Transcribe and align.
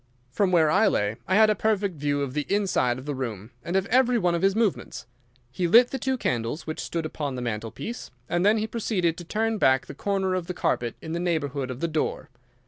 "From 0.31 0.51
where 0.51 0.71
I 0.71 0.87
lay 0.87 1.17
I 1.27 1.35
had 1.35 1.51
a 1.51 1.53
perfect 1.53 1.95
view 1.97 2.23
of 2.23 2.33
the 2.33 2.47
inside 2.49 2.97
of 2.97 3.05
the 3.05 3.13
room 3.13 3.51
and 3.63 3.75
of 3.75 3.85
every 3.85 4.17
one 4.17 4.33
of 4.33 4.41
his 4.41 4.55
movements. 4.55 5.05
He 5.51 5.67
lit 5.67 5.91
the 5.91 5.99
two 5.99 6.17
candles 6.17 6.65
which 6.65 6.79
stood 6.79 7.05
upon 7.05 7.35
the 7.35 7.41
mantelpiece, 7.43 8.09
and 8.27 8.43
then 8.43 8.57
he 8.57 8.65
proceeded 8.65 9.15
to 9.19 9.23
turn 9.23 9.59
back 9.59 9.85
the 9.85 9.93
corner 9.93 10.33
of 10.33 10.47
the 10.47 10.55
carpet 10.55 10.95
in 11.03 11.11
the 11.11 11.19
neighbourhood 11.19 11.69
of 11.69 11.81
the 11.81 11.87
door. 11.87 12.31